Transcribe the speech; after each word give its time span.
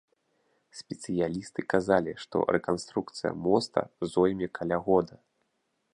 Спецыялісты 0.79 1.65
казалі, 1.73 2.11
што 2.25 2.37
рэканструкцыя 2.57 3.31
моста 3.49 3.79
зойме 4.15 4.47
каля 4.61 4.77
года. 4.89 5.15